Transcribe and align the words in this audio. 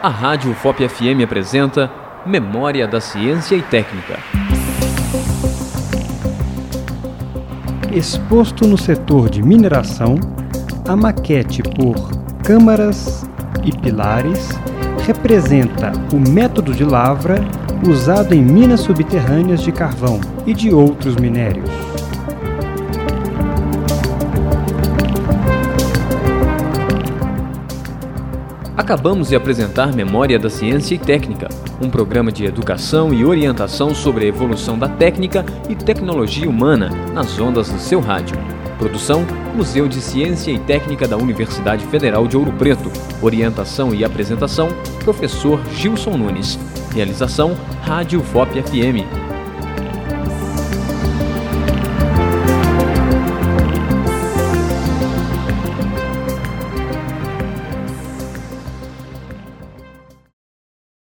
A 0.00 0.08
Rádio 0.08 0.54
FOP 0.54 0.88
FM 0.88 1.24
apresenta 1.24 1.90
Memória 2.24 2.86
da 2.86 3.00
Ciência 3.00 3.56
e 3.56 3.62
Técnica. 3.62 4.20
Exposto 7.92 8.64
no 8.64 8.78
setor 8.78 9.28
de 9.28 9.42
mineração, 9.42 10.14
a 10.86 10.94
maquete 10.94 11.64
por 11.64 12.12
câmaras 12.44 13.28
e 13.64 13.76
pilares 13.76 14.50
representa 15.04 15.90
o 16.12 16.30
método 16.30 16.72
de 16.72 16.84
lavra 16.84 17.40
usado 17.84 18.36
em 18.36 18.40
minas 18.40 18.82
subterrâneas 18.82 19.62
de 19.62 19.72
carvão 19.72 20.20
e 20.46 20.54
de 20.54 20.72
outros 20.72 21.16
minérios. 21.16 21.68
Acabamos 28.78 29.30
de 29.30 29.34
apresentar 29.34 29.92
Memória 29.92 30.38
da 30.38 30.48
Ciência 30.48 30.94
e 30.94 30.98
Técnica, 30.98 31.48
um 31.82 31.90
programa 31.90 32.30
de 32.30 32.44
educação 32.44 33.12
e 33.12 33.24
orientação 33.24 33.92
sobre 33.92 34.24
a 34.24 34.28
evolução 34.28 34.78
da 34.78 34.88
técnica 34.88 35.44
e 35.68 35.74
tecnologia 35.74 36.48
humana 36.48 36.88
nas 37.12 37.40
ondas 37.40 37.68
do 37.68 37.78
seu 37.80 37.98
rádio. 37.98 38.36
Produção: 38.78 39.26
Museu 39.56 39.88
de 39.88 40.00
Ciência 40.00 40.52
e 40.52 40.60
Técnica 40.60 41.08
da 41.08 41.16
Universidade 41.16 41.84
Federal 41.86 42.28
de 42.28 42.36
Ouro 42.36 42.52
Preto. 42.52 42.88
Orientação 43.20 43.92
e 43.92 44.04
apresentação: 44.04 44.68
Professor 45.02 45.60
Gilson 45.74 46.16
Nunes. 46.16 46.56
Realização: 46.94 47.56
Rádio 47.82 48.22
FOP 48.22 48.62
FM. 48.62 49.17